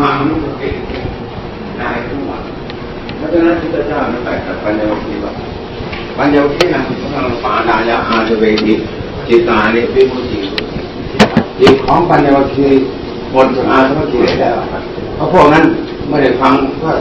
[0.00, 0.76] วางนุเกต
[1.78, 2.40] ได้ทั้งหมด
[3.16, 5.32] เพราะฉะนั้นพระเจ้าไม่ไปกับปัญญาวิว่า
[6.18, 8.72] ปัญญาวินะของเราปาดายะอาจเวที
[9.28, 10.38] จิตตาเนี่ยเป็นมุจิ
[11.60, 12.68] จิตของปัญญาวิ
[13.32, 14.56] หมดจากอาสวะกิเลสแล้ว
[15.16, 15.64] เพราะพวกนั้น
[16.08, 16.52] ไม่ได้ฟัง
[16.84, 16.94] ว่า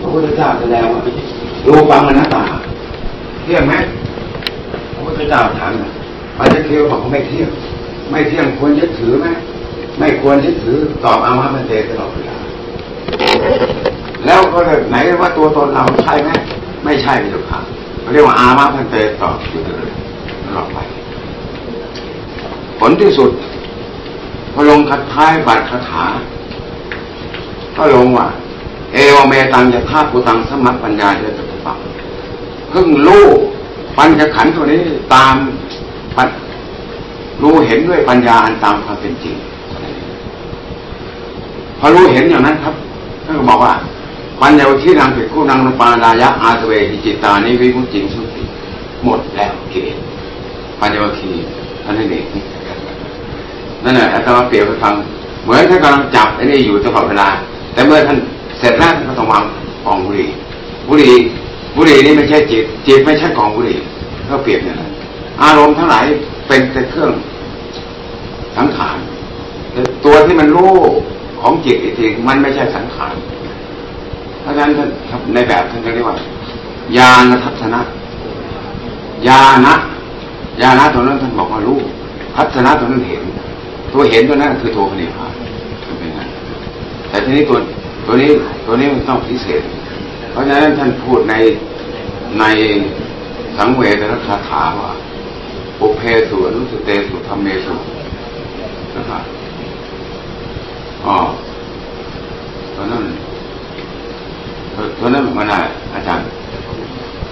[0.00, 1.00] พระพุทธเจ้าแสดงว่า
[1.66, 2.44] ดูฟังอนัตตา
[3.42, 3.74] เที่ยงไหม
[4.92, 5.72] พระพุทธเจ้าถาม
[6.38, 7.48] ปัญญาเคียวบอกไม่เที่ยง
[8.10, 9.26] ไม่เที่ยงควรยึดถือไหม
[9.98, 12.27] ไม่ควรยึดถือตอบอามาเป็นเตตลอดเลา
[14.26, 16.30] แล้วก็เลยไหนว่าตัวตนเราใช่ไหม
[16.84, 17.62] ไม่ใช่ไม่ถูกครับ
[18.12, 19.68] เรียกว่าอามาพันเตตอบอยู่ต
[20.56, 20.78] ลอดไป
[22.78, 23.30] ผลที่สุด
[24.52, 26.04] พอลงคัดท้ายบัตรคาถา
[27.76, 28.26] ก็ลงว่า
[28.92, 31.78] เอวเมตังจะท่าปุตังสมัตปัญญาเะตุปัง
[32.70, 33.26] เพิ่งรู้
[33.98, 34.82] ปัญญขันตัวนี้
[35.14, 35.36] ตาม
[37.42, 39.36] รู้เห็นด้วยปัญญาอันตามความเป็นจริง
[41.78, 42.74] พอรู้เห็นอย่างนั้นครับ
[43.28, 43.72] ท่านก็บอกว่า
[44.40, 48.42] ปัญญาวที่นางเป็นคู่นางนุปาดายะอาสเวหิจิตานิวิมุจิงสุติ
[49.04, 49.96] หมดแล้วเกศ
[50.80, 51.30] ปัญญาคี
[51.84, 52.24] ท่านนั่เอง
[53.84, 54.94] นั่นแหละอาจารย์เปรียบไปฟัง
[55.42, 57.28] เหมือนท่านกำลังจับไอ้นี่อยู่ตลอดเวลา
[57.72, 58.18] แต่เมื่อท่าน
[58.58, 59.42] เสร็จแล้วท่านก็ต้องวาง
[59.84, 60.28] กองบุหรี่
[60.88, 61.14] บุหรี่
[61.76, 63.78] บุหรี่นี่ไม่ใช่จิตจิตไม่ใช่กองบุหรี่
[64.26, 64.92] เขาเปรียบอย่างนั้น
[65.42, 66.04] อารมณ์ทั้งหลาย
[66.48, 67.10] เป็นแต่เครื่อง
[68.56, 68.98] สังขาร
[70.04, 70.74] ตัวที่มันรู้
[71.40, 73.14] ของจิตอีกทีมันไม่ใช่สังขาร
[74.40, 74.88] เพราะฉะนั้นท่าน
[75.34, 76.16] ในแบบท่านเรียกว่า
[76.96, 77.80] ญาณทัศนะ
[79.28, 79.74] ญาณะ
[80.62, 81.78] ญาณะตัวนั้นท่านบอกว่ารู้
[82.36, 83.22] ทัศนะตัวนั้นเห็น
[83.92, 85.32] ตัวเห็นตัวนั้นคือตัวพนิพพาน
[85.98, 86.20] เป็นไง
[87.08, 87.58] แต่ทีนี้ตัว
[88.06, 88.30] ตัวนี้
[88.66, 89.62] ตัวนี้มันต้องพิเศษ
[90.30, 91.34] เพราะฉะนั้นท่านพูดใน
[92.40, 92.44] ใน
[93.56, 94.92] สังเวชรคาถาว่า
[95.78, 97.74] ปุเพสุอนุสเตสุธรรมเมสุ
[98.96, 99.22] นะครับ
[101.06, 101.16] อ๋อ
[102.74, 103.04] ตอนนั้น
[104.98, 106.26] ตอนนั้นมันอะไรอาจารย์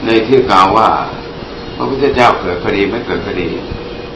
[0.05, 0.89] ในที่กล่าวว่า
[1.77, 3.49] พระพุทธเจ้าเกิดคดีไม่เกิดคดี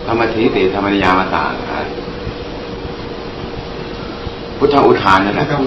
[0.07, 1.45] ธรรมทิติธรรมนิยามตา
[4.59, 5.59] พุทธอุทานนั่นแหละท่า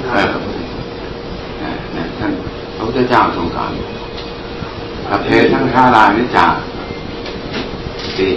[2.30, 2.32] น
[2.76, 3.72] พระพุทธเจ้าทรงการ
[5.10, 6.48] สัพเพทั้งฆารานิจา
[8.18, 8.28] ติ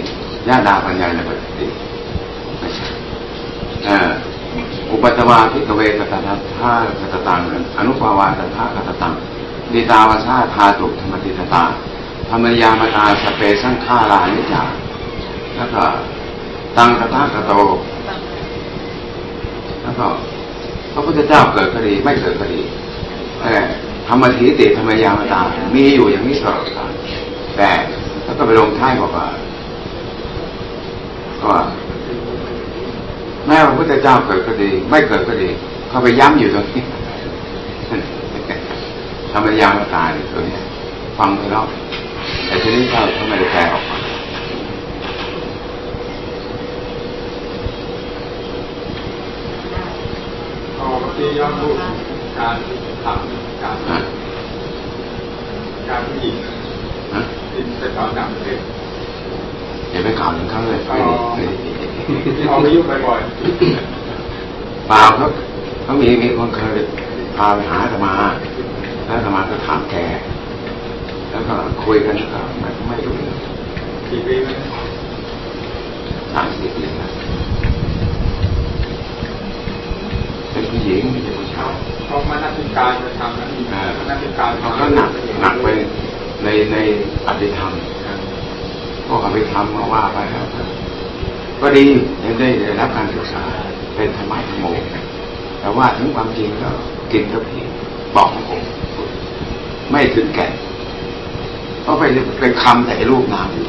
[0.47, 1.67] ญาดาปัญญาในปฏิ
[2.59, 2.85] ไม่ใช่
[4.97, 6.19] อุปตวาพิกเวกตถา
[6.57, 7.41] ท่ากตตัง
[7.77, 9.13] อนุภาวาตถากตตัง
[9.73, 11.63] ดีตาวชาธาตุธรรมติตา
[12.29, 14.63] ธรรมยามตาสเปสังฆาลานิจา
[15.57, 15.83] แล้วก็
[16.77, 17.53] ตังกตากโต
[19.81, 20.05] แล้วก็
[20.93, 22.61] พระพุทธเจ้าเกิดคดีไม่เกิดคดี
[24.07, 25.41] ธรรมทีติธรรมยามตา
[25.75, 26.91] มีอยู่อย่างนี้ตลอดกาล
[27.57, 27.71] แต่
[28.23, 29.27] แล้วก็ไปลงท้ายบอกว่า
[31.43, 31.51] ก็
[33.47, 35.49] แม้ว่าพระเจ้าเกิดก็ดี ไม่เกิดก็ดี
[35.89, 36.83] เขาไปย้ำอยู่ตรงนี้
[39.31, 40.57] ทำไมยางตายตัวนี้
[41.17, 41.65] ฟังไปแล้ว
[42.47, 43.97] แต่ทีนี้เขาเขาไม่ได้แปลออกมา
[50.77, 51.75] พอเมื่อกี้ย้อนพูด
[52.39, 52.55] การ
[53.03, 53.77] ทำการ
[55.89, 56.35] การผู้หญิง
[57.51, 58.59] ที่ไปสอนต่างประเทศ
[59.97, 60.79] อย่าไปกล่าวถึงเขาเลย
[62.37, 63.21] ที่เขาไปยุ่งบ่อย
[64.87, 65.27] เปล่าเขา
[65.83, 66.77] เขามีมีคนเคย
[67.37, 68.13] พาไปหาธรรมา
[69.05, 69.95] แล้วธรรมาก็ถามแก
[71.31, 73.15] แล้วก็คุยกันก็ไม่ไม่รู้
[74.09, 74.49] กี่ปีไหม
[76.33, 77.09] สามสิบปีนะ
[80.51, 81.73] เป็นผู้หญิงไม่ใช่ผู้ชาย
[82.05, 83.49] เขามานักศึกษาจะทำนั้น
[84.09, 85.09] นักศึกษาเขาก็หนัก
[85.41, 85.67] หนักไป
[86.43, 86.77] ในใน
[87.27, 87.71] อภิธรรม
[89.07, 90.45] ก็อภิธรรมาว่าไปแล้ว
[91.61, 91.85] ก็ดี
[92.23, 93.43] ยังได้ได้รับการศึกษา
[93.95, 94.65] เป็นธรรมะธรรมโม
[95.59, 96.69] แต่ว่าถึงความจริงก็
[97.11, 97.61] กินกับผี
[98.15, 98.61] บอกของผม
[99.91, 100.47] ไม่ถึงแก่
[101.81, 102.03] เพราะไป
[102.39, 103.67] เป็นคำแต่รูปนามอยู่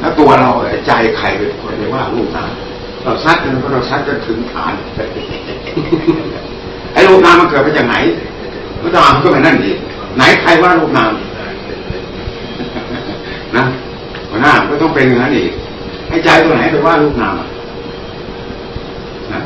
[0.00, 0.50] แล้วตัวเรา
[0.86, 2.50] ใจใครเป็นคนไปว่ารูปนาม
[3.04, 4.72] เราซัดกันเพราะเราซัดจนถึงฐาน
[6.92, 7.96] ไอ้รูปนามมันเกิดมาจากไหน
[8.82, 9.78] มันต้องอ่านก็เป็นนั่นเอง
[10.16, 11.12] ไหนใครว่ารูปนาม
[14.82, 15.50] ต้องเป็นอย่างนั้นอีก
[16.08, 17.34] ให้ใจตัวไหนไปว่ารูปนาม
[19.32, 19.42] นะ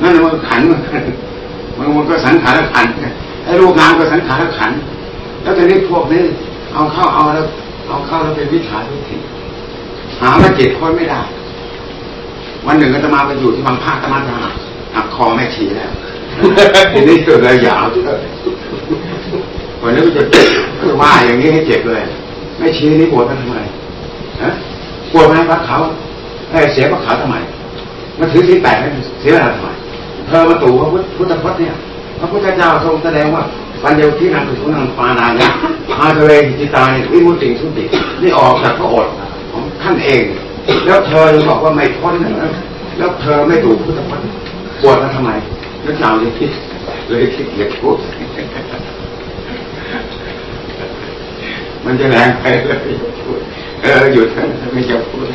[0.00, 2.86] นั่นมันขันมันมันก็สังขารขัน
[3.44, 4.72] ไอ้รูปนามก็สังขารขัน
[5.42, 6.22] แล้วตอนนี้พวกนี้
[6.74, 7.46] เอาเข้าเอาแล้ว
[7.88, 9.16] เอาเข้าแล้วเป็นวิชาทิฏฐิ
[10.20, 11.20] หามาเจ็ดคนไม่ได้
[12.66, 14.34] วันหนึ่งก็จะมาไปอยู่ที่บางภาคตะมาจะ
[14.94, 15.92] หักคอแม่ชีแล้ว
[16.92, 18.18] ทีนี้เกิดอะไรยาวเกิด
[19.82, 20.22] วันนี้ก็จะ
[21.02, 22.02] ว่าอย่างนี้ให้เจ็บเลย
[22.58, 23.56] แม่ชี้นี่ปวดมันทำไม
[24.42, 24.50] ฮะ
[25.12, 25.78] ปวดไหมพระเขา
[26.72, 27.36] เสียพระเขาทำไม
[28.18, 28.76] มันถือสีแปด
[29.20, 29.68] เสียเวลาทำไม
[30.26, 31.74] เธอมาตู่พระพุทธพจน์เนี่ย
[32.18, 33.42] พระพุทธเจ้าทรงแสดงว่า
[33.82, 35.50] ปัญญาที่นางคือนังปานาเนี่ย
[36.00, 37.84] อาทะเลจิตาเนี่ยวิมุติสุติ
[38.22, 39.12] นี่ออกจากพระอษฐ์
[39.52, 40.24] ของท่านเอง
[40.86, 42.52] แล้วเธอบอกว่าไม่พ้นนะ
[42.98, 44.26] แล้วเธอไม่ดูพุทธพจน์
[44.82, 45.30] ปวดมาทำไม
[45.82, 46.50] แล้วเจ้าเลยคิด
[47.08, 47.96] เลยคิดเลยพูด
[51.84, 52.78] มันจะแรงไปเลย
[53.82, 54.28] เออหยุด
[54.72, 55.26] ไม่จะพูด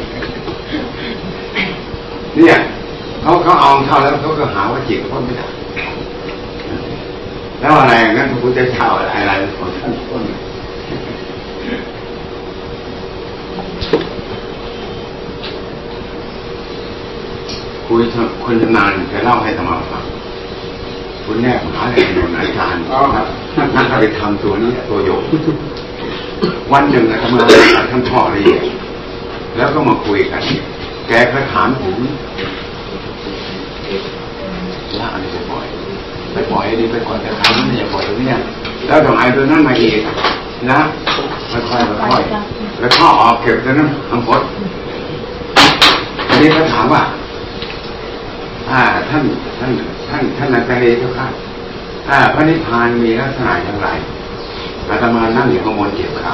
[2.38, 2.58] เนี่ย
[3.22, 5.48] เขาเขาเอาเข้าแล้วเขาก็หาว่าจิตเขาไม่ได้
[7.60, 10.24] แล้วอะไรนั่นพระพุทธเจ้าอะไรอะไรของท่านต้น
[17.86, 18.02] คุย
[18.44, 20.04] คนนาญจะเล่าให้ธรรมาฟัง
[21.26, 22.82] คุณแนบหาอะไรโนนอาจารย์
[23.16, 23.28] ครับ
[23.76, 25.24] นั่นก็ไปทำตัวนี้ตัวโยก
[26.74, 27.40] วันหนึ่งอาตมา
[27.92, 28.58] ท่านพ่อเรีย
[29.58, 30.44] แล้วก็มาคุยกัน
[31.08, 31.98] แกก็ถามผม
[35.00, 35.66] ละอะไรไปปล่อย
[36.34, 38.30] ไปปล่อยดีไปก่อนแต่คราวนี้อย่าปล่อยตรงนี้
[38.88, 40.00] แล้วต้องไอ้ตัวนั้นมาอีก
[40.72, 40.80] นะ
[41.52, 44.42] ค่อยๆค่อยๆแล้วข้อออกเก็บตัวนั้นทั้งหมด
[46.30, 47.04] อันนี้เขาถามว่า
[48.70, 49.24] อ่า ท่าน
[49.60, 49.72] ท่าน
[50.10, 51.28] ท่านท่านอาจารย์เจ้าค่ะ
[52.10, 53.90] อ่าพระนิพพานมีลักษณะอย่างไร
[54.90, 56.34] อาตมานั่งอยู่ข้างบนเก็บขา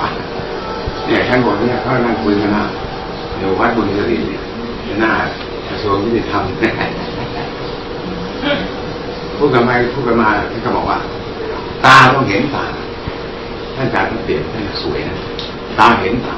[1.06, 2.64] เนี่ยท่านบอกเนี่ยเขานั่งคุยกันนะ
[3.38, 4.42] เดี๋ยววัดบุญสริเนี่ย
[5.00, 5.12] หน้า
[5.68, 6.44] กระทรวงยุติธรรม
[9.38, 10.98] พูดกันมาพูดกันมาท่านก็บอกว่า
[11.86, 12.66] ตาต้องเห็นตา
[13.76, 15.16] ท่านอาจารย์ต้องเปลี่ยนท่านสวยนะ
[15.80, 16.36] ตาเห็นตา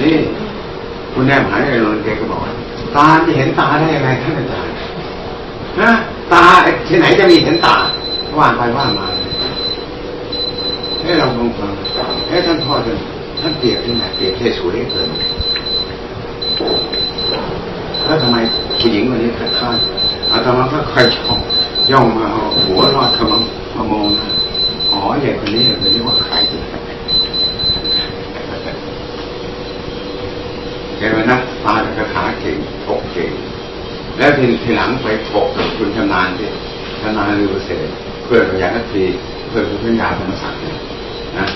[0.00, 0.16] นี่
[1.12, 2.52] คุณแม่หาวิทยาลัยแกก็บอกว่า
[2.96, 4.74] ตาจะเห็นตาได้ยังไงท่านอาจารย์
[5.80, 5.90] นะ
[6.32, 6.44] ตา
[6.88, 7.76] ที่ไหนจะมีเห็นตา
[8.38, 9.06] ว่านไปว่านมา
[11.02, 11.72] ให้เราลงฟัง
[12.28, 12.98] ให้ท่านพ่อท่าน
[13.40, 15.08] ท่านเปรียบที่ไหนเปรียบเทสวยเกิน
[18.04, 18.36] แล้วทำไม
[18.80, 19.76] ผู้หญิงคนนี้คัดค้าน
[20.32, 21.40] อาตมาก็ค่อยชอบ
[21.90, 23.42] ย่องมาเอาหัวรอดขมัง
[23.76, 24.26] มามงนะ
[24.92, 26.34] อ๋อใหญ่คนนี้เลยเรียกว่าใคร
[30.98, 32.56] แกมานักตาคาถาเก่ง
[32.86, 33.32] ทกเก่ง
[34.18, 36.50] แล้วทีทีหลังไปถกกับคุณชำนาญที่
[37.00, 37.80] ชำนาญลือเสร็จ
[38.24, 39.04] เพื่อนพยานักที
[39.48, 40.76] เพื่อนคุณพญาธรรมศักดิ์เนี่ย
[41.38, 41.46] นะ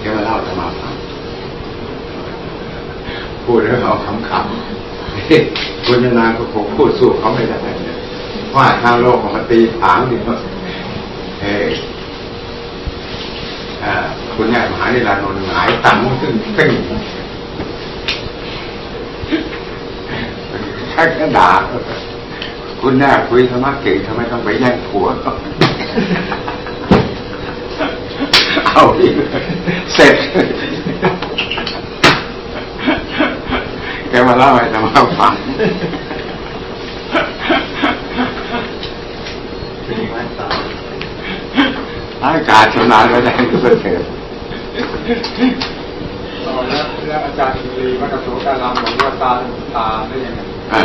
[0.00, 0.94] แกมาเล่าธรรมาฟัง
[3.44, 7.58] พูดแล้วเอาขำๆคุณชำนาก็คงพูดสู้เขาไม่ได้
[8.56, 10.16] ว่าทางโลกของมันตีผางดิ
[11.42, 11.68] เออ
[14.34, 16.70] คุณแม่มหานิรันดร์หายตังขึ้นขึ้น
[20.92, 21.50] ท่านก็ด่า
[22.80, 25.06] คุณแม่คุยธรรมะเก่งทำไมต้องไปแย่งผัว
[28.74, 29.14] เอาอีก
[29.94, 30.16] เสร็จ
[34.10, 35.32] แกมาเล่าให้ธรรมะฟัง
[42.24, 49.32] อากาศชำนาญไว้ได้ก็เสร็จแล้วอาจารย์ลีวัดกระโสการามบอกว่าตา
[49.76, 50.40] ตาได้ยังไง
[50.72, 50.82] อ่า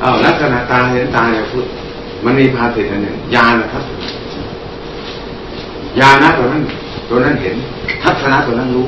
[0.00, 1.64] เอาลักษณะตาเห็นตาเนี่ยพูด
[2.24, 3.84] มันมีภาษิตอันหนึ่งยานะครับ
[6.00, 6.62] ยานะตัวนั้น
[7.10, 7.56] ตัวนั้นเห็น
[8.02, 8.86] ทัศนะตัวนั้นรู้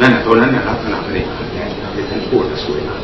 [0.00, 1.24] นั่นแหะตัวนั้นน่ะลักษณะนี่
[1.94, 3.00] ที่ท่านพูดสวยมาก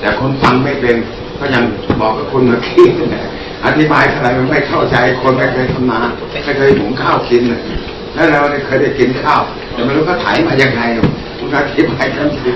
[0.00, 0.96] แต่คนฟังไม่เป็น
[1.38, 1.62] ก็ยัง
[2.00, 3.24] บอกกับคนเมื่อกี้นั่นแหละ
[3.66, 7.62] อธิบายอะไรมันไม่เข้าใจ คนไม่เคยทำนาไม่เคยหุงข้าวกินเลย
[8.14, 9.42] แล้วเราเคยได้กินข้าว
[9.72, 10.82] แต่ไม่รู้เขาถ่ายมายังไง
[11.38, 12.50] มันก็อธิบายกันสิ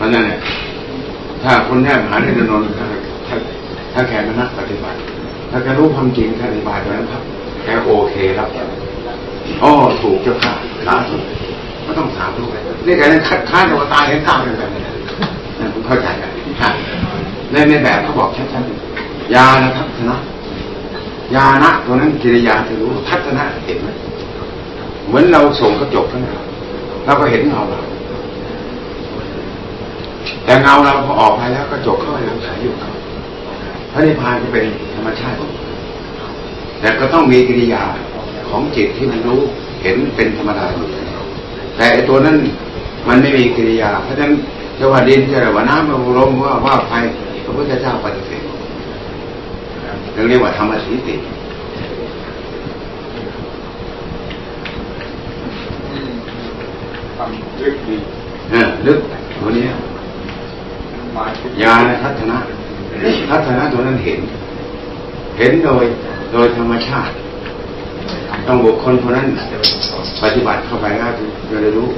[0.00, 0.38] มันนั่นแหละ
[1.42, 2.86] ถ้า คนแนบหาในนนท์ถ้า
[3.26, 3.36] ถ้า
[3.92, 4.98] ถ้าแกมานักปฏิบัติ
[5.50, 7.22] ถ้าแกรู้ความจริงแกอธิบายไปแล้วครับ
[7.64, 8.48] แกโอเครับ
[9.62, 10.52] อ๋อถูกเจ้าค่ะ
[10.86, 11.16] สาธุ
[11.86, 12.54] ก็ต้องสาธุไป
[12.86, 14.82] นี่แกนั่นคัดค้านตัวตายเห็นตามกันแบบนี้
[15.58, 16.30] นั่นผมเข้าใจกัน
[17.52, 20.16] ในในแบบเขาบอกชัดๆยานะทัศนะ
[21.36, 23.88] ยานะตัวนั้นกิริยาจะรู้ทัศนะเห็นไหม
[25.06, 26.36] เหมือนเราส่งกระจกข้างหน้า
[27.04, 27.80] เราก็เห็นเงาเรา
[30.44, 32.92] แต่เงาเราพอออกไปแล้วกระจกเข้าไปเราใช้อยู่ครับ
[33.92, 35.50] พระนิพพานก็เป็นธรรมชาติของ
[36.80, 37.82] แต่ก็ต้องมีกิริยา
[38.48, 39.40] ของจิตที่มันรู้
[39.82, 40.86] เห็นเป็นธรรมดาอยู่
[41.76, 42.36] แต่ไอตัวนั้น
[43.08, 44.32] มันไม่มีกิริยา เพราะฉะนั้น
[44.78, 46.92] จะว่าดินจะว่าน้ำว่าลมว่าว่าไฟ
[47.44, 48.42] พระพุทธเจ้าปฏิเสธ
[50.28, 51.14] เรียกว่าธรรมสีติ
[57.16, 57.96] ทำลึกดี
[58.50, 58.98] เออลึก
[59.40, 59.93] ตัวเนี้ยหมายถึง
[61.62, 62.38] ญาณทัศนะ
[63.30, 64.20] ทัศนะตัวนั้นเห็น
[65.38, 65.84] เห็นโดย
[66.32, 67.12] โดยธรรมชาติ
[68.46, 69.26] ต้องบุคคลคนนั้น
[70.22, 71.10] ปฏิบัติเข้าไปแล้ว
[71.50, 71.88] จะได้รู้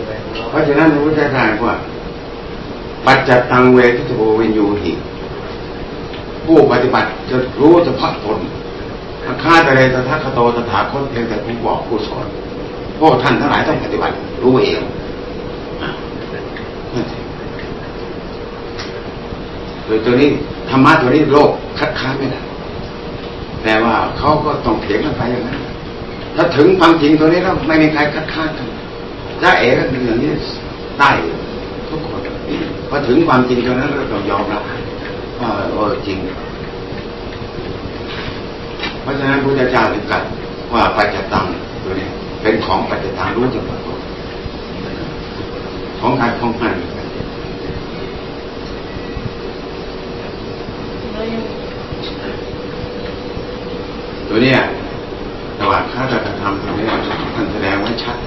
[0.50, 1.74] เพราะฉะนั้นพระพุทธเจ้าว่า
[3.06, 4.92] ปัจจตังเวทิโววินยูหิ
[6.46, 8.38] ผู้ปฏิบัติจะรู้เฉพาะตน
[9.42, 12.26] ข้าแต่เลยตถาคโตตถาคตเพียงแต่ผู้บอกผู้สอน
[12.98, 14.82] พวกท่านทั้งหลายต้องปฏิบัติรู้เอง
[15.82, 15.90] อะ
[16.94, 17.18] นั่นสิ
[19.86, 20.30] โดยตัวนี้
[20.70, 22.40] ธรรมะตัวนี้โลกคัดค้านไม่ได้
[23.62, 25.58] แต่ว่าเขาก็ต้องเถียงกันไปอย่างนั้น
[26.36, 28.68] ถ้าถึงความจริงตัวนี้แล้วไม่มีใครคัดค้านกัน
[29.40, 30.30] ถ้าเอ๋ก็เป็นอย่างนี้
[30.98, 31.10] ได้
[31.88, 32.20] ทุกคน
[32.88, 34.62] พอถึงความจริงตรงนั้นเราต้องยอมรับ
[35.40, 36.18] ว่าเออจริง
[39.02, 40.22] เพราะฉะนั้นพระเจ้าถึงกัด
[40.74, 41.46] ว่าปัจจตัง
[41.84, 42.08] ตัวนี้
[42.42, 43.80] เป็นของปัจจตังรู้จักหมด
[46.00, 46.74] ของการของมัน
[54.36, 54.62] ตัวเนี้ย
[55.60, 56.86] ระหว่างข้าราชธรรมตัวนี้
[57.34, 58.18] ท่านแสดงไว้ชัด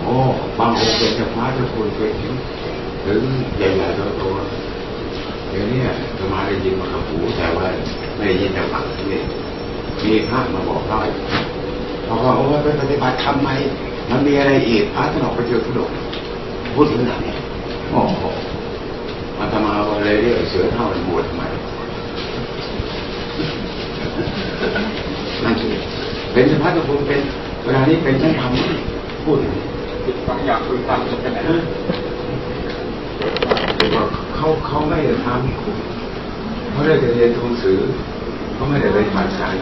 [0.00, 0.14] โอ้
[0.58, 2.34] บางองค์เป็นเจ้าฟ้าเจ้าคุณเป็นถึง
[3.04, 3.20] ถึง
[3.56, 4.22] ใหญ่ๆตัวโต
[5.48, 5.80] เดี๋ยวนี้
[6.18, 7.66] จะมาได้ยินมากับหูแต่ว่า
[8.16, 9.20] ไม่ได้ยินจากปากนี่
[10.04, 10.98] มีพระมาบอกเล่า
[12.04, 13.48] เพราะว่าโอ้ไปปฏิบัติทำไม
[14.10, 15.90] มันมีอะไรอีกพระท่านออกไปเจอทุดง
[16.74, 17.12] พูดถึงไหน
[17.90, 18.24] โอ้โห
[19.38, 21.44] มาทำมาอะไรเรียกเสือเท่าบวชทำไม
[25.44, 25.74] นั่นคือ
[26.32, 27.20] เป็นสภาพตัวคุณเป็น
[27.64, 29.64] เวลานี้เป็นช่างทำพูดอย่างนี้
[30.28, 31.38] บางอย่างคือความเป็นไหน
[33.94, 34.04] ว่า
[34.36, 37.78] เขาเขาไม่ได้ทำเขาได้แต่เรียนหนังสือ
[38.54, 39.54] เขาไม่ได้ไปผ่านการ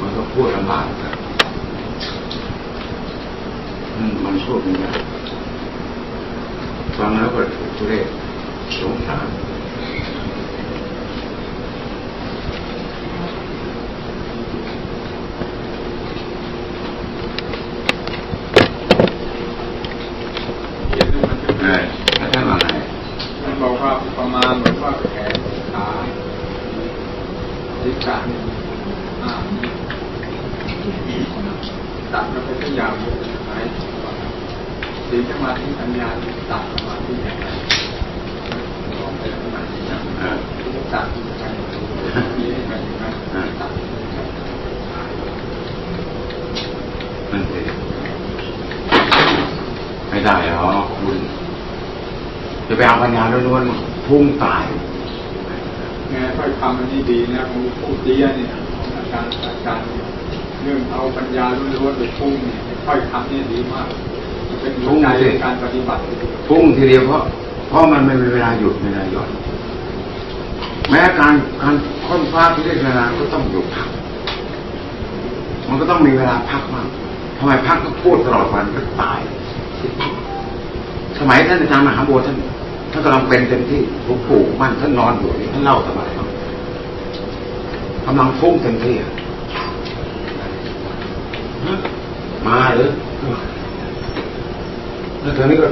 [0.00, 1.12] มันก็พูดลำบากนะ
[3.94, 4.90] อืมมันพูดไม่ได้
[6.96, 8.06] ฟังแล้วก็ถูกทุเรศ
[8.78, 9.28] สงสาร
[21.60, 21.82] เออ
[22.16, 22.68] แล้วท่านว่าไง
[23.42, 25.34] มันบอกว่าประมาณเหมือนว่าแขน
[25.72, 25.86] ขา
[27.82, 28.16] ศีรษะ
[29.22, 29.32] อ่า
[32.12, 32.92] ตัดก็เป็นทุกอย่าง
[33.48, 33.64] หาย
[35.08, 36.08] สีสมาธิปัญญา
[36.50, 37.46] ตัดสมาธิอย่างไร
[38.98, 40.36] ลองไปทำงานอย่างนั้น เออ
[40.92, 41.06] ตัด
[41.38, 41.42] ไป
[42.36, 43.10] มีให้ไปอย่างนั้
[43.46, 43.72] นตัด
[47.32, 47.60] นั่นสิ
[50.08, 51.18] ไม่ได้หรอกคุณ
[52.66, 54.64] จะไปเอาปัญญาล้วนๆพุ่งตาย
[56.10, 59.86] แง่ถ้อยคำอันนี้ดีนะของผู้เตี้ยเนี่ยของอาจารย์อาจารย์
[60.62, 61.46] เรื่องเอาปัญญา
[61.78, 63.88] ล้วนๆไปพุ่งเนี่ยถ้อยคำนี่ดีมาก
[64.60, 66.00] เป็นหัวใจในการปฏิบัติ
[66.48, 67.22] พุ่งทีเดียวเพราะ
[67.68, 69.30] เพราะมันไม่มีเวลาหยุดไม่ได้หย่อน
[70.90, 71.74] แม้การการ
[72.06, 73.88] ค้นฟ้าที่ได้เวลาก็ต้องหยุดพัก
[75.68, 76.86] มันก็ต้องมีเวลาพักบ้าง
[77.38, 79.18] ทำไมพักก็พูดตลอดวันก็ตาย
[81.18, 82.36] สมัยท่านอาจารย์มหาบัวท่าน
[82.92, 86.26] ท่านกำลังเป็นเต็มที่หลวงปู่มั่นท่านนอนอยู่นี่ท่านเล่าสมัยครับ
[88.06, 88.94] กำลังฟุ้งเต็มที่
[92.46, 92.90] มาหรือ
[95.20, 95.68] แล้วตอนนี้ก็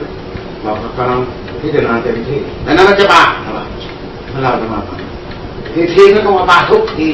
[0.62, 1.20] เราก็กำลัง
[1.60, 3.66] พิจารณาเต็มที่แต่นั้นเราจะบาใช่ปะ
[4.30, 4.78] ถ้าเราจะมา
[5.74, 7.06] ทีทีก็ต้องมาบ้าทุกที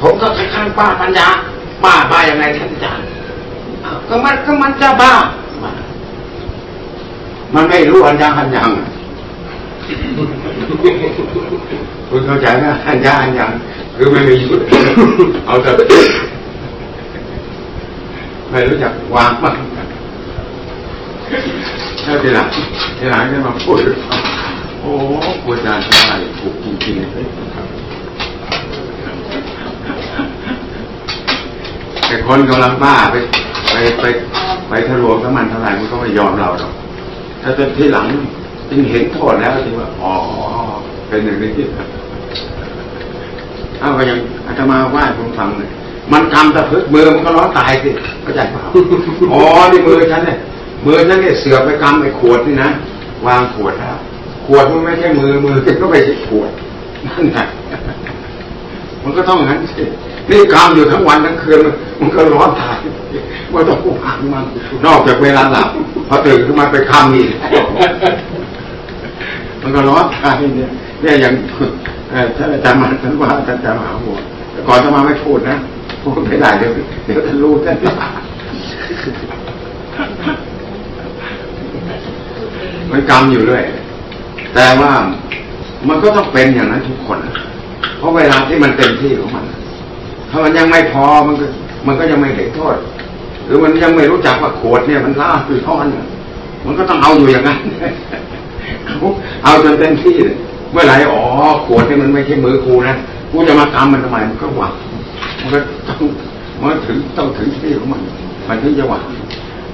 [0.00, 1.28] ผมก็ค้ายๆบ้าปัญญา
[1.84, 3.07] บ้าบ้ายังไงท่านอาจารย์
[4.08, 5.14] ก็มันก็มันจะบ้า
[7.54, 8.70] มันไม่รู้อันยังอันยัง
[12.08, 13.50] คุณเข้าใจไหมอันยังอันยัง
[13.96, 14.60] คือไม่มียุด
[15.46, 15.70] เอาแต่
[18.50, 19.56] ไม่รู้จักวางบ้าง
[22.04, 22.48] ถ้าทีหลัง
[22.98, 23.78] ทีหลังจะมาพูด
[24.80, 24.90] โอ้
[25.44, 27.26] คุณอาจารย์ได้ถูกจริงๆเลย
[32.06, 33.16] แต่คนกำลังบ้าไป
[33.78, 34.06] ไปไป
[34.68, 36.72] ไปทะลวงกับมันเท่าไหร่มันก็ไม่ยอมเราหรอก
[37.42, 38.06] ถ้าจนที่หลัง
[38.68, 40.12] จึงเห็นโทษแล้วที่ว่าอ๋อ
[41.08, 41.50] เป็นอย่างนี้
[43.80, 45.70] เอาก็ยังอาตมาว่าผมฟังเลย
[46.12, 47.90] มันกำตะพึกมือมันก็ร้อนตายสิ
[48.22, 48.62] เข้าใจเปล่า
[49.32, 49.42] อ๋อ
[49.72, 50.38] นี่มือฉันเนี่ย
[50.86, 52.70] มือฉันเนี่ยเสือไปกำไอ้ขวดนี่นะ
[53.26, 53.96] วางขวดแล้ว
[54.46, 56.50] ขวดมันไม่ใช่มือมือก็ไม่ใช่ขวด
[57.06, 57.46] นั่นแหละ
[59.04, 59.84] มันก็ต้องงั้นสิ
[60.30, 61.58] นี่กำอยู่ทั้งวันทั้งคืน
[62.00, 62.78] มันก็ร้อนตาย
[63.54, 64.44] ว่าต้องวางมัน
[64.86, 65.68] นอกจากเวลาหลับ
[66.08, 67.30] พอตื่นขึ้นมาไปคำอีก
[69.62, 70.24] มันก็ร้อนใจ
[70.56, 71.34] เนี่ยเนี่ยอย่าง
[72.36, 74.16] ท่านอาจารย์มาท่านว่าท่านอาจารย์มหาบัว
[74.52, 75.56] แต่ก่อนจะมาไม่พูดนะ
[76.02, 76.72] พูดไม่ได้เดี๋ยว
[77.04, 77.76] เดี๋ยวท่านรู้ท่าน
[82.90, 83.64] มันกรรมอยู่เรื่อย
[84.54, 84.92] แต่ว่า
[85.88, 87.18] มันก็ต้องเป็นอย่างนั้นทุกคน
[87.98, 89.44] เพราะเวลาที่มันเต็มที่ของมัน
[90.30, 91.46] ถ้ามันยังไม่พอมันก็
[91.86, 92.76] มันก็ยังไม่เห็นโทษ
[93.48, 95.86] หรือมันยังไม่รู้จักว่าขวดเนี่ยมันล่าคือท่อน
[96.66, 97.58] มันก็ต้องเอาอยู่อย่างนั้น
[99.44, 100.16] เอาจนเต็มที่
[100.72, 101.22] เมื่อไหร่อ๋อ
[101.66, 102.96] ขวดนี่มันไม่ใช่มือครูนะ
[103.30, 104.72] กูจะมากำมันทำไมมันก็หวัง
[105.40, 106.00] มันก็ต้อง
[106.60, 108.00] มันถึงต้องถึงที่ของมัน
[108.48, 109.02] มันถึงจะหวัง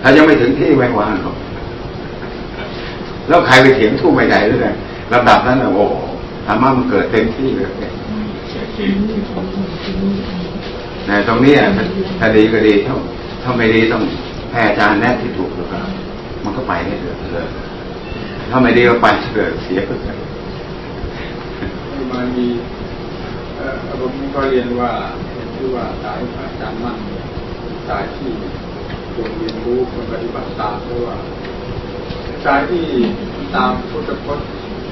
[0.02, 1.36] ถ้ายังไม่ถึงที่ไม่วางหรอก
[3.28, 4.68] แล้วใครไปเถียงทู่ไม่ได้หรือไง
[5.12, 5.84] ระดับนั้นโอ้
[6.46, 7.68] ธรรมะมันเกิดเต็มที่เลย
[11.06, 11.54] ในตรงนี้
[12.18, 12.94] ถ้าดีก็ดีถ้า
[13.44, 14.02] ถ้าไม่ดีต้อง
[14.50, 15.80] แพ้อาจารย์แน่ที่ถูกแล้วก็
[16.44, 17.48] มันก็ไปให้เดือดเลย
[18.50, 20.16] ถ้าไม่ดีก็ไปเกิดเสียก็เกิด
[22.10, 22.46] มามี
[24.00, 24.92] ผมก็เรียนว่า
[25.32, 26.98] เห็นที่ว่าสายอาจารย์มั่น
[27.88, 28.32] สายที่
[29.16, 31.16] จงเรียนรู้คนปฏิบัติตามเพราะว่า
[32.44, 32.84] สายที่
[33.54, 34.46] ตามพุทธพจน์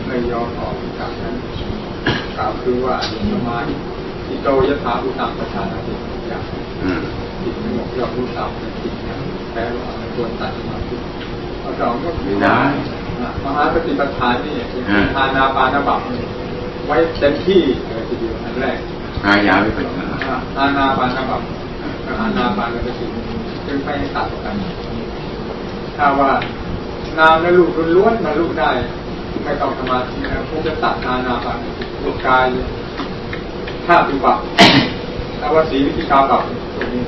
[0.06, 1.36] ไม่ยอมออกจากนั้น
[2.36, 2.96] กล่าวคือว่า
[3.30, 3.74] สมาธิ
[4.28, 5.94] อิโตยถาอุตังประชานาติ
[6.28, 6.42] อย่าง
[7.44, 8.94] จิตสงบยอมรู้ตามเป็นจิต
[9.52, 10.96] แปลว่าควรตัดสมาธิ
[11.62, 12.34] ข้อสองก็คือ
[13.44, 14.54] มหาปฏิปทานนี่
[15.14, 16.00] ทานาปานาบัง
[16.86, 18.78] ไว้เต็มที่เลยทีเดียวอันแรก
[19.24, 19.86] อายาไม่เป็น
[20.58, 21.42] อานาปานาบัง
[22.20, 23.06] อานาปานสติ
[23.66, 24.56] จึงไม่ตัดกัน
[25.96, 26.30] ถ้าว่า
[27.18, 28.70] นามและลูกล้วนมาลูกได้
[29.44, 31.58] ไม่ต้องสมาธินะคงจะตัดนานาปาน
[32.04, 32.66] ลูกกายเลย
[33.86, 34.38] ถ้าเป็นบับ
[35.40, 36.42] ถ้าว่าสีวิธีการบับ
[36.76, 37.02] ตรงนี้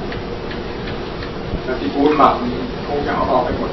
[1.63, 2.33] แต่ที่ปูนบับ
[2.89, 3.71] คงจะเอาออกไปหมด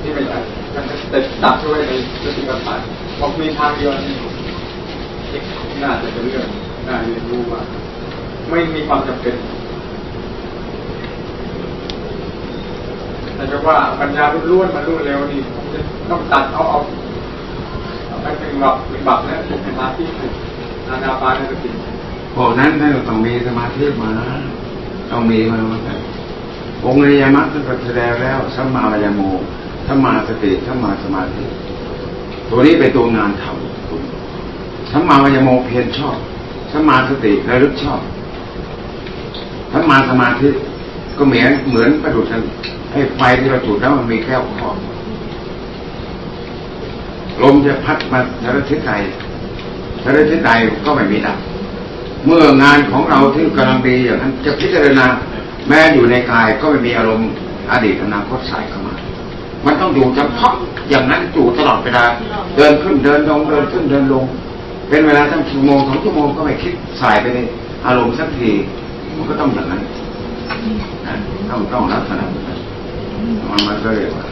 [0.00, 0.38] ที่ไม่ใช่
[0.74, 1.92] มันจะตัดด้วยใน
[2.24, 2.78] สติปัฏฐาน
[3.20, 4.16] บอกมีทางเดียวนี่
[5.82, 6.46] น่าจะเป็นเรื่อง
[6.88, 7.60] น่าเรียนรู้ว่า
[8.50, 9.36] ไม่มีความจำเป็น
[13.34, 20.04] แต่จะว่าปัญญาล้วนมาล้วนเร็วนี่ผมจะต้องตัดเอาเอาไปเป็นแบบเป็นแบบนั้นเป็นสมาธิ
[20.88, 21.70] อานาปานสติ
[22.34, 24.10] พวกนั้นท่านต้องมีสมาธิมา
[25.10, 25.98] ต้องมีมาเหมือนกัน
[26.84, 29.22] องค์นิยมรรคท่นก็แสดงแล้วสัมมาวิยโม
[29.86, 31.44] สัมมาสติสัมมาสมาธิ
[32.50, 34.02] ตัวนี้เป็นตัวงานทำคุณ
[34.92, 36.16] สัมมาวิยโมเพียรชอบ
[36.72, 38.00] สัมมาสติระลึกชอบ
[39.72, 40.48] สัมมาสมาธิ
[41.18, 42.26] ก็เหมือนเหมือนประดุจ
[42.92, 44.76] ให้ไฟที่เราจุดแล้วมันมีแก้วครอบ
[47.42, 48.92] ลมจะพัดมาทางทิศใด
[50.02, 50.50] ทางทิศใด
[50.84, 51.38] ก็ไม่มีดับ
[52.26, 55.06] เมื่องานของเราที่กำลังดีอย่างนั้นจะพิจารณา
[55.68, 57.30] แม้อยู่ในกายก็ไม่มีอารมณ์
[57.72, 58.94] อดีตอนาคตสายเข้ามา
[59.66, 60.54] มันต้องอยู่เฉพาะ
[60.90, 62.04] อย่างนั้นอยู่ตลอดเวลา
[62.56, 64.24] เดินขึ้นเดินลงเดินขึ้นเดินลง
[64.88, 67.38] เป็นเวลาตั้งชั่วโมงสองชั่วโมงก็ไม่คิดสายไปใน
[67.86, 68.50] อารมณ์สักที
[69.16, 69.82] มันก็ต้องอย่างนั้น
[71.50, 72.58] ต้องต้องลักษณะนั้น
[73.50, 74.24] มันมันก็เรียกว่า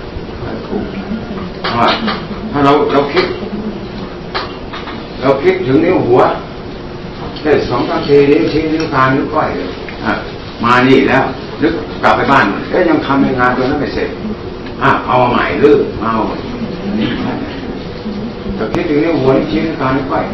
[0.69, 0.85] ถูก
[1.71, 1.91] เพราะ
[2.53, 3.27] ถ้าเราเราคิด
[5.23, 6.21] เราคิดถึงนิ้วหัว
[7.43, 9.49] ได้สองสามทีนิ้วชี้นิ้วกลางนิ้วก้อย
[10.07, 10.15] อะ
[10.65, 11.25] มานี่แล้ว
[11.63, 11.73] นึก
[12.03, 14.09] กลับไปบ้านเอ้ยยังทำงานตัวนั้นไม่เสร็จ
[14.83, 16.15] อะเอาใหม่หรือเอา
[18.57, 20.25] แต่คิดถึงนิ้วหัวนิ้วชี้นิ้วกางนิ้วก้อย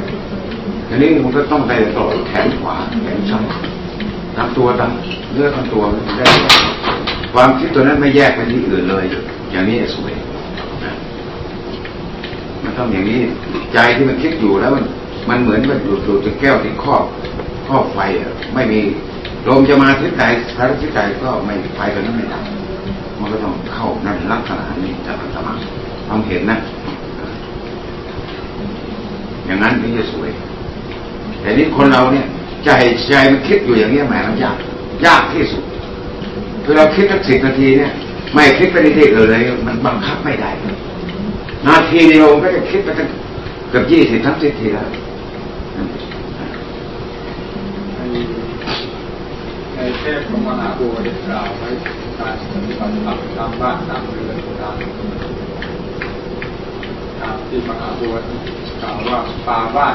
[0.89, 3.45] อันนี้มันก็ต้องไปต่อแขนขวาแขนซ้าย
[4.37, 5.83] ทำตัวทำเลือดทำตัว
[6.19, 6.27] ได้
[7.33, 9.05] ความคิดตัวนั้นไม่แยกไปที่อื่นเลย
[9.53, 10.13] อย่างนี้สวย
[12.63, 13.21] มันต้องอย่างนี้
[13.73, 14.85] ใจที่มันคิดอยู่แล้วมัน
[15.29, 16.95] มันเหมือนมันอยู่อยู่จะแก้วติดข้อ
[17.69, 17.99] ข้อไฟ
[18.55, 18.81] ไม่มี
[19.47, 20.25] ลมจะมาทิศใด
[20.55, 22.45] สารทิศใดก็ไม่ไฟตัวนั้นไม่ดับ
[23.19, 25.53] มันก็ต้องเข้านั่นลักษณะนี้จะทำสมา
[26.09, 26.59] ต้องเห็นนะ
[29.47, 30.31] อย่างนั้นถึงจะสวย
[31.41, 32.27] แต่นี้คนเราเนี่ย
[32.65, 32.71] ใจ
[33.09, 34.57] ใจมันคิดอยู่อย่างนี้แหมมันยาก
[35.07, 35.63] ยากที่สุด
[36.65, 37.93] คือเราคิดสักสิบนาทีเนี่ย
[38.35, 40.51] ไม่คิดไปในที่อื่นเลย มันบังคับไม่ได้
[41.67, 43.09] นาทีเดียวก็จะคิดไปตั้ง
[43.71, 44.89] เกือบยี่สิบทั้งสิบทีแล้ว
[49.75, 51.69] ใน เทพของมหาบัวได้กล่าวไว้
[52.19, 54.75] การปฏิบัติธรรมตามบ้านตามเรือนตาม
[57.21, 58.15] ตามที่มหาบัว
[58.83, 59.95] กล่าวว่าป่าบ้าน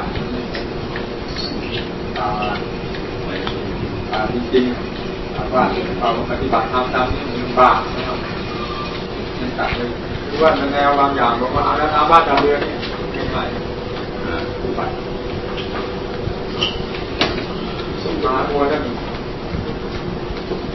[2.17, 2.27] ป่า
[4.11, 5.63] ป่าจริงๆว่า
[5.99, 8.17] เราปฏิบัติธรรมตามนี้มันบาปนะครับ
[9.39, 9.89] มันตัดเลย
[10.27, 13.47] คือว่าแนวบางอย่างบอกว่าอาณาบ้านดาวเรือนนี่ง่าย
[14.51, 14.93] ปฏิบัติ
[18.03, 18.83] สมมาตัวท่าน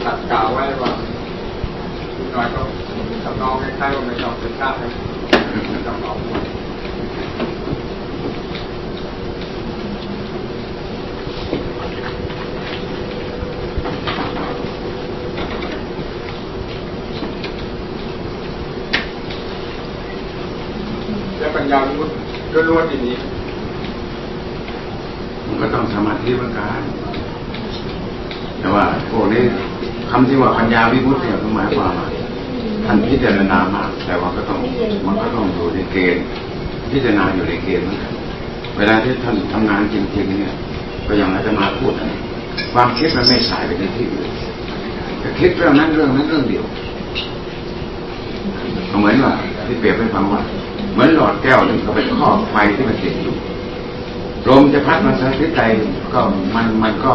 [0.05, 0.91] ตัดกล่าวไว้ว่า
[2.15, 2.61] คุณน้อยก็
[3.23, 4.91] ทำนองคล้ายๆว่าไม่ต้องเป็นชาตินะ
[5.87, 6.17] ทำนอง
[21.71, 22.15] ญาวิมุตติ
[22.69, 23.17] ล้วนๆอย่างนี้
[25.47, 26.81] มันก็ต้องสมาธิเหมือนกัน
[28.59, 29.43] แต่ว่าพวกนี้
[30.11, 32.07] คำที่ว่าปัญญาวิมุตติเนี่ยหมายความว่า
[32.85, 34.59] ท่านพิจารณามาก แต่ว่าก็ต้อง
[35.05, 36.23] มันก็ต้องอยู่ในเกณฑ์
[36.91, 38.13] พิจารณาอยู่ในเกณฑ์เหมือนกัน
[38.77, 40.55] เวลาที่ท่านทำงานจริงๆเนี่ย
[41.07, 42.17] ก็อย่างอาจจะมาพูดนะ
[42.73, 44.29] ความคิดมันไม่สายไปในที่อื่น
[45.19, 46.65] แต่คิดเรื่องนั้นเรื่องนั้นเรื่องเดียว
[48.99, 49.33] เหมือนว่า
[49.65, 50.41] ที่เปรียบให้ฟังว่า
[50.93, 53.35] เหมือนหลอดแก้วหนึ่งก็เป็นข้อไฟที่มันติดอยู่
[54.47, 55.61] ลมจะพัดมาสักทิศใด
[56.13, 56.19] ก็
[56.55, 57.13] มันมันก็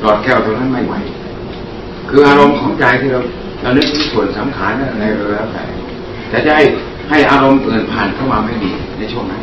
[0.00, 0.94] หลอดแก้วตรงนั้นไม่ไหว
[2.08, 3.20] คืออารมณ์ของใจที่เรา
[3.62, 5.64] เรานึกถึงส่วนสำคัญอะไรก็แล้วแต่
[6.30, 6.64] แต่จะให้
[7.10, 9.42] ให้อารมณ์อื่นผ่านเข้ามาไม่ดีในช่วงนั้น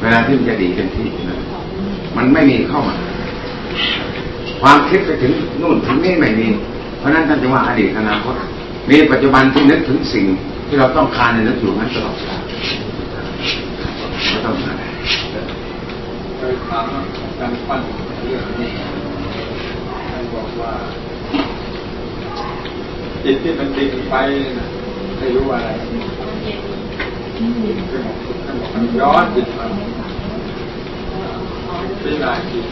[0.00, 1.38] เวลาที่มันจะดีเต็มที่นะ
[2.16, 2.96] มันไม่มีเข้ามา
[4.62, 6.48] ความคิดไปถึงนู่นถึงนี่ไม่มี
[6.98, 8.34] เพราะนั้นท่านจะว่าอดีตอนาคต
[8.90, 10.26] มีปัจจุบันที่นึกถึงสิ่ง
[10.68, 12.38] ที่เราต้องการในนึกอยู่นั้นตลอดเวลา
[14.30, 14.84] ไม่ต้องอะไร
[16.38, 18.99] เคยถามอาจาร
[20.40, 20.72] บอกว่า
[23.24, 24.14] จิตที่มันดิ่งไป
[24.58, 24.66] นะ
[25.18, 29.66] ไม่รู้อะไรท่านบอกท่านบอกมันย้อนจิตมา
[31.88, 32.64] พิจารณาจิต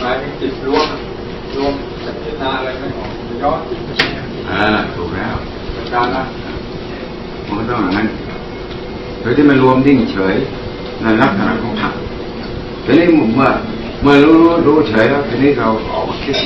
[0.00, 0.86] หมายถึงจิตรวม
[1.56, 1.72] รวม
[2.04, 3.10] จะพิจารณาอะไรไม่ออก
[3.42, 3.80] ย้อนจิต
[4.50, 5.36] อ่าถูกแล้ว
[5.76, 6.24] อาจารย์ละ
[7.46, 8.06] มันก็ต้องอย่างนั้น
[9.20, 10.36] โดยที่มันรวมนิ่งเฉย
[11.02, 11.92] ในลักษณะของธรรม
[12.84, 13.50] ทีนี้เมื่อ
[14.02, 16.36] เมื่อรู้รู้รู้เฉยแล้วทีนี้เราออกมาคิด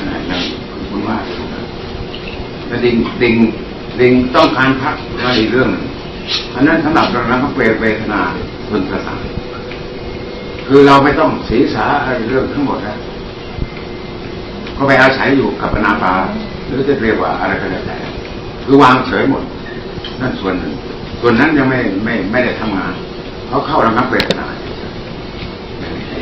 [0.00, 0.42] อ่าอย่าง
[0.88, 1.22] คุณว่าก
[2.66, 3.34] แต่ดิ่งดิ่ง
[4.00, 5.84] ดิ่งต้องการพักมาอีกเรื่องหนึ่ง
[6.54, 8.20] อันนั้นสำหรับเรานะครับเวทนา
[8.70, 9.24] บนประสาท
[10.66, 12.98] คือเราไม่ต้องศีรษะอะไรเรื่องทั้งหมดนะ
[14.76, 16.14] ก็ไปอาศัยอยู่กับอนาปา
[16.66, 17.96] หรือจะเรียกว่าอะไรก็แล้วแต่
[18.64, 19.42] คือวางเฉยหมด
[20.20, 20.74] นั่นส่วนหนึ่ง
[21.20, 22.94] ส่วนนั้นยังไม่ไม่ไม่ได้ทำงาน
[23.50, 24.46] เขาเข้าระงับเวทนา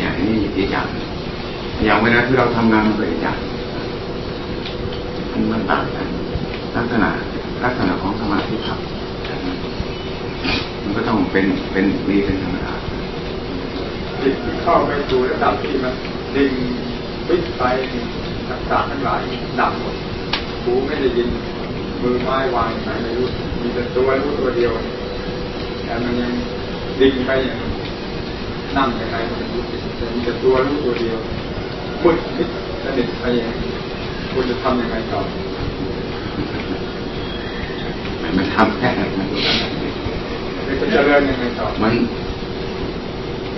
[0.01, 0.89] อย่างนี้อีกอย่าง
[1.85, 3.39] อย่างเวลาที่เราทำงานมันก็อีกอย่าง
[5.31, 6.09] มันมันต่างกัน
[6.77, 7.11] ลักษณะ
[7.65, 8.79] ลักษณะของสมาธิครับ
[10.83, 12.75] มันก็ต้องเป็นเป็นมีเป็นธรรมดา
[14.23, 15.95] จิตที่เข้าไปสู่ระดับที่มัน
[16.37, 16.53] ดิ่ง
[17.29, 17.63] ปิดไป
[18.51, 19.21] ต่างๆทั้งหลาย
[19.61, 19.97] ดับหมด
[20.65, 21.29] หูไม่ได้ยิน
[22.03, 23.27] มือไม้วางไหนไม่รู้
[23.61, 24.73] มีแต่ตัวรู้ตัวเดียว
[25.85, 26.33] แต่มันยัง
[27.01, 27.57] ดิ่งไปอย่าง
[28.77, 29.63] นั่งยังไงมันรู้
[29.97, 31.19] แต่มีแต่ตัวรู้ตัวเดียว
[32.03, 32.49] มุดมิด
[32.83, 33.53] สนิทไปอย่าง
[34.33, 35.21] คุณจะทำยังไงต่อ
[38.37, 39.27] มันทำแค่นั้นมัน
[40.81, 41.95] จะเจริญยังไงต่อมัน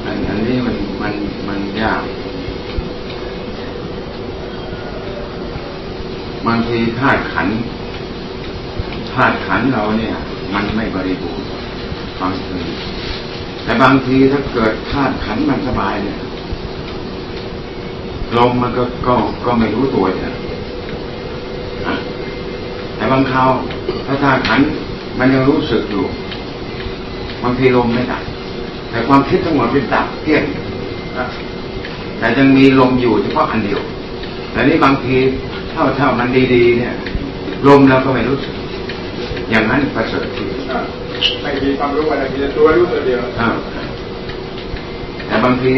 [0.04, 1.14] อันอันนี้มันมัน
[1.48, 2.02] มันยาก
[6.46, 7.48] บางทีธาตุขัน
[9.12, 10.14] ธาตุขันเราเนี่ย
[10.54, 11.46] มันไม่บริบูรณ์
[12.20, 12.58] บางที
[13.70, 16.18] แต่บางทีถ้าเกิดธาตุขันมันสบายเนี่ย
[18.36, 20.34] ลมมันก็ก็ก็ไม่รู้ตัวเนี่ย
[21.86, 21.94] อะ
[22.96, 23.50] แต่บางคราว
[24.06, 24.60] ถ้าธาตุขัน
[25.18, 26.04] มันยังรู้สึกอยู่
[27.42, 28.22] บางทีลมไม่ดับ
[28.90, 30.44] แต่ความคิดทั้งหมดเป็นดับเที่ยง
[32.18, 33.80] แต่ยังมีลมอยู่เฉพาะอันเดียว
[34.52, 35.16] แต่นี้บางที
[35.70, 36.94] เท่าเท่ามันดีๆเนี่ย
[37.68, 38.54] ลมเราก็ไม่รู้สึก
[39.50, 40.80] อย่างนั้นประเสริฐที่อะ
[41.42, 43.54] ไม่มีความรู้อะไรมีแต่ตัวรู้ตัวเดียวอ้าว
[45.26, 45.72] แต่บางที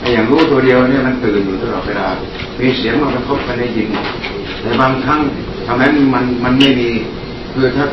[0.00, 2.08] ไอ้อย่างรู้ตัวเดียวเนี่ยมันตื่นอยู่ตลอดเวลา
[2.60, 3.88] มีเสียงมากระทบกันได้ยิน
[4.60, 5.20] แต่บางครั้ง
[5.66, 6.90] ทำนั้นมันมันไม่มี
[7.52, 7.84] คือถ้า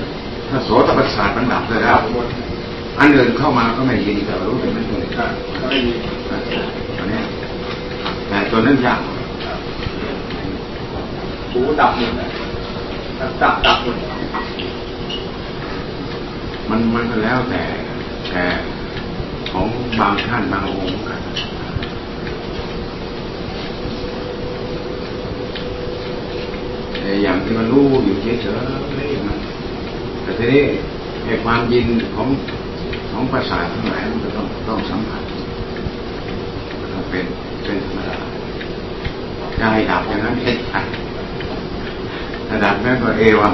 [0.50, 2.28] ถ้าโสตประสาทมันดับไปแล้วหมด
[3.00, 5.28] อันอื่นเข้ามาก็ไม่ยินแต่รู้แต่ไม่เคยอะ
[5.70, 5.94] ไม่มี
[6.98, 7.24] ตัวเนี้ย
[8.28, 9.00] แต่ตัวนั้นยาก
[11.52, 12.30] หูดับหมดเลย
[13.41, 13.98] ดับดับหมด
[16.69, 17.63] มันมันก็แล้วแต่
[18.32, 18.43] แต่
[19.52, 19.67] ของ
[20.00, 21.00] บางท่านบางองค์
[27.00, 29.38] แต่อย่างที่มันรู้อยู่เฉยๆมัน
[30.24, 30.63] แต่ทีนี้
[31.26, 32.28] ไอ้ความยินของ
[33.12, 35.24] ของประสาททั้งหลายมันก็ต้องต้องสัมผัส
[36.93, 37.26] มันเป็น
[37.63, 38.17] เป็นธรรมดา
[39.60, 40.58] จะให้ดับอย่างนั้นเอง
[42.47, 43.54] ถ้าดับแม่ก็เอวัง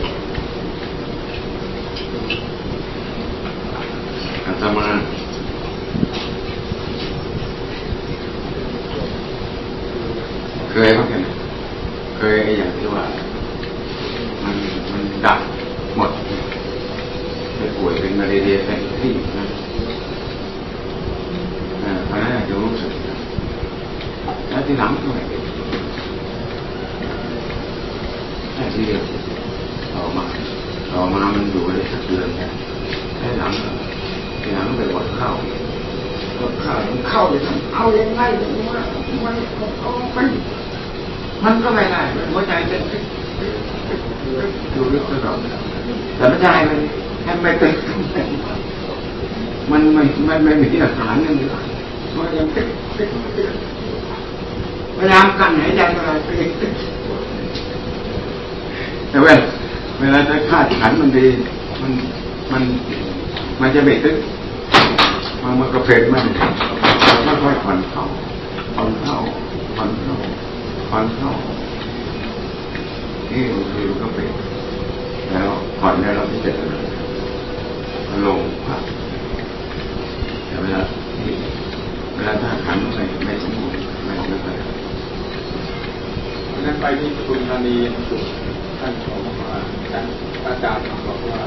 [4.45, 4.87] อาตมา
[10.71, 11.23] เคยเขาเป็น
[12.17, 13.03] เคยไอ้อย่างที่ว่า
[14.43, 14.55] มัน
[14.91, 15.39] มันดับ
[15.95, 16.11] หมด
[17.55, 19.45] ไปป่วยเป็นมาเรียเป็นที่นะ
[21.83, 23.15] อ่าเพราะนั้นอาจจะรู้สึกนะ
[24.49, 25.41] แล้วที่หลังก็ไม่เป็น
[28.75, 29.03] ที่เรียก
[29.93, 30.25] ต่อมา
[30.91, 32.51] ต่อมามันอยู่ได้สักเดือนแล้ว
[33.19, 33.53] ให้หลัง
[34.41, 35.29] ทีหลังไปกดเข้า
[36.39, 36.75] ก็เข้า
[37.09, 37.39] เข้าจะ
[37.75, 38.49] เอายังไงมัน
[39.25, 39.35] มัน
[40.15, 40.27] มัน
[41.43, 42.83] มันก็ไม่ได้หัวใจเต้น
[44.73, 45.37] อยู่ลึกตลอด
[46.17, 46.79] แต่ไม่ได้มัน
[47.23, 47.73] ให้ไม่เต้น
[49.71, 51.47] มันไม่ไม่ไม่มี หลักฐานนั่นเลย
[52.17, 53.49] มันยังติ๊กติ๊กติ๊ก
[54.97, 56.73] พยายามกันหายใจอะไรติ๊กติ๊ก
[59.09, 59.35] แต่เวลา
[59.99, 61.27] เวลาจะคาดขันมันดี
[61.81, 61.91] มัน
[62.51, 62.63] มัน
[63.61, 64.17] มันจะไม่ตึ๊ก
[65.41, 66.25] มันมันกระเพกมัน
[67.27, 68.03] มันค่อยๆผ่อนเข้า
[68.75, 69.17] ผ่อนเข้า
[69.75, 70.15] ผ่อนเข้า
[70.89, 71.31] ผ่อนเข้า
[73.31, 73.41] นี่
[73.73, 74.29] คือก็เป็น
[75.31, 75.49] แล้ว
[75.79, 76.79] ผ่อนแล้วเราพิจารณา
[78.25, 78.81] ลงพัก
[80.61, 80.81] เวลา
[81.17, 81.33] ที่
[82.15, 83.69] เวลาถ้าขันไม่ไม่สมบูร
[84.05, 84.55] ไม่ไม่ค่อย
[86.49, 87.75] เพราะฉะนั้นไปที่ปทุมธานี
[88.09, 88.23] สุด
[88.79, 89.59] ท่านบอกว่า
[89.91, 90.05] ท่าน
[90.45, 91.41] อาจารย์บอกว่า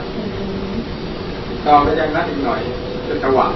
[1.67, 2.61] ต่อไปย่างนั้นอีกหน่อย
[3.09, 3.53] จะสว่าง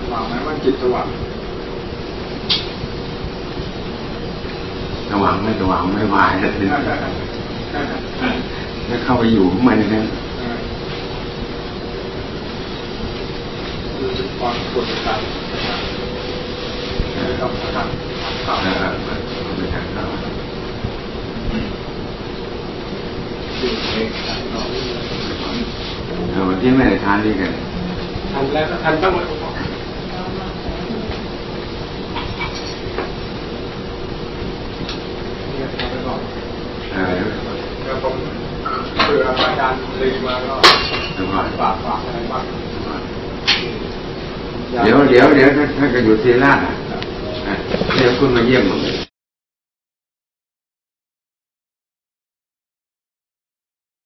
[0.00, 1.08] สว่างไหมว่าจิตสว่าง
[5.10, 6.68] สว่างไม่สว่างไม่วายแล้วถึง
[8.88, 10.04] แล้วเข้าไปอยู่ของมันนะ
[14.16, 15.20] คือความกดดัน
[17.12, 18.92] ไม่ต้องทำข่าวเออ
[19.56, 20.04] ไม่ทางเข้า
[23.60, 24.08] สิ่งเล็ก
[24.54, 24.68] น้อย
[26.30, 27.52] เออวันที่ไม่ได้ทานด้วยกัน
[28.32, 29.22] ทันแล้วก็ทันต้องมา
[35.56, 35.68] เนี่ย
[36.06, 36.20] ก่อน
[36.92, 37.22] เออ
[37.84, 38.14] แล้วผม
[39.04, 40.56] เผื่อพระอาจารย์เลยมาแล้วก็
[41.58, 42.44] ฝากฝากอะไรบ้าง
[44.82, 46.58] เดี๋ยวเดี๋ยวเดี๋ยวถ้าถ้าจะอยู่ทีราช
[47.46, 47.54] อ่า
[47.96, 49.05] เดี๋ยวคุณมาเยี่ยมผม